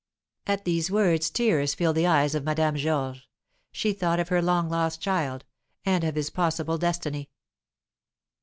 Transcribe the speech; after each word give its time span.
At 0.47 0.65
these 0.65 0.89
words, 0.89 1.29
tears 1.29 1.75
filled 1.75 1.95
the 1.95 2.07
eyes 2.07 2.33
of 2.33 2.43
Madame 2.43 2.75
Georges; 2.75 3.21
she 3.71 3.93
thought 3.93 4.19
of 4.19 4.29
her 4.29 4.41
long 4.41 4.67
lost 4.67 4.99
child, 4.99 5.45
and 5.85 6.03
of 6.03 6.15
his 6.15 6.31
possible 6.31 6.79
destiny. 6.79 7.29